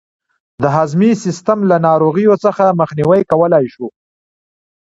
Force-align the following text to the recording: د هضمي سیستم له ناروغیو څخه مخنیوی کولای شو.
د 0.63 0.63
هضمي 0.75 1.11
سیستم 1.23 1.59
له 1.69 1.77
ناروغیو 1.87 2.33
څخه 2.45 2.75
مخنیوی 2.79 3.21
کولای 3.31 3.65
شو. 3.73 3.87